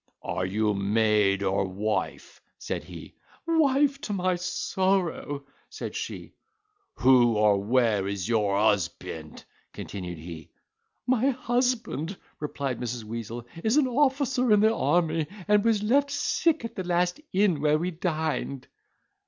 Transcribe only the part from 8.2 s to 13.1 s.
your husband?" continued he. "My husband," replied Mrs.